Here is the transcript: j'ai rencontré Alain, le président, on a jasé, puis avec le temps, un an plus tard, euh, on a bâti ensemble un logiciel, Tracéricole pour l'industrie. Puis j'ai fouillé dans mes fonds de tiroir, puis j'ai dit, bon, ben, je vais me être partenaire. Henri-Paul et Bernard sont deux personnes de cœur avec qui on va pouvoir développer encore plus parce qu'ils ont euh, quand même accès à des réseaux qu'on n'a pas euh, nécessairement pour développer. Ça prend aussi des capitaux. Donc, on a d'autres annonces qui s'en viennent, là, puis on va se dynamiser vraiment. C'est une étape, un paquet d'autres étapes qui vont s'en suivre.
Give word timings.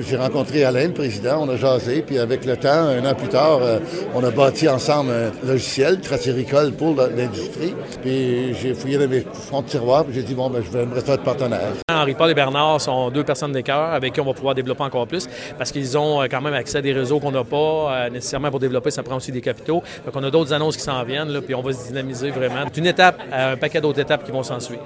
j'ai 0.00 0.16
rencontré 0.16 0.64
Alain, 0.64 0.88
le 0.88 0.92
président, 0.92 1.42
on 1.42 1.48
a 1.48 1.56
jasé, 1.56 2.02
puis 2.02 2.18
avec 2.18 2.44
le 2.44 2.56
temps, 2.56 2.68
un 2.68 3.04
an 3.04 3.14
plus 3.14 3.28
tard, 3.28 3.58
euh, 3.62 3.78
on 4.14 4.24
a 4.24 4.30
bâti 4.30 4.68
ensemble 4.68 5.10
un 5.10 5.46
logiciel, 5.46 6.00
Tracéricole 6.00 6.72
pour 6.72 6.94
l'industrie. 6.96 7.74
Puis 8.02 8.54
j'ai 8.54 8.74
fouillé 8.74 8.98
dans 8.98 9.08
mes 9.08 9.24
fonds 9.32 9.62
de 9.62 9.66
tiroir, 9.66 10.04
puis 10.04 10.14
j'ai 10.14 10.22
dit, 10.22 10.34
bon, 10.34 10.50
ben, 10.50 10.62
je 10.64 10.76
vais 10.76 10.86
me 10.86 10.96
être 10.96 11.22
partenaire. 11.22 11.72
Henri-Paul 11.90 12.30
et 12.30 12.34
Bernard 12.34 12.80
sont 12.80 13.10
deux 13.10 13.24
personnes 13.24 13.52
de 13.52 13.60
cœur 13.60 13.92
avec 13.92 14.14
qui 14.14 14.20
on 14.20 14.24
va 14.24 14.32
pouvoir 14.32 14.54
développer 14.54 14.82
encore 14.82 15.06
plus 15.06 15.28
parce 15.58 15.70
qu'ils 15.70 15.96
ont 15.98 16.22
euh, 16.22 16.26
quand 16.30 16.40
même 16.40 16.54
accès 16.54 16.78
à 16.78 16.82
des 16.82 16.92
réseaux 16.92 17.20
qu'on 17.20 17.32
n'a 17.32 17.44
pas 17.44 17.56
euh, 17.56 18.10
nécessairement 18.10 18.50
pour 18.50 18.60
développer. 18.60 18.90
Ça 18.90 19.02
prend 19.02 19.16
aussi 19.16 19.32
des 19.32 19.40
capitaux. 19.40 19.82
Donc, 20.04 20.14
on 20.14 20.22
a 20.24 20.30
d'autres 20.30 20.52
annonces 20.52 20.76
qui 20.76 20.82
s'en 20.82 21.02
viennent, 21.04 21.30
là, 21.30 21.40
puis 21.40 21.54
on 21.54 21.62
va 21.62 21.72
se 21.72 21.86
dynamiser 21.88 22.30
vraiment. 22.30 22.64
C'est 22.72 22.80
une 22.80 22.86
étape, 22.86 23.20
un 23.32 23.56
paquet 23.56 23.80
d'autres 23.80 24.00
étapes 24.00 24.24
qui 24.24 24.32
vont 24.32 24.42
s'en 24.42 24.60
suivre. 24.60 24.82